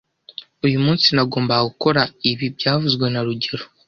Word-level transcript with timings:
Uyu 0.65 0.77
munsi 0.85 1.07
nagombaga 1.15 1.67
gukora 1.69 2.01
ibi 2.29 2.45
byavuzwe 2.55 3.05
na 3.09 3.21
rugero 3.27 3.65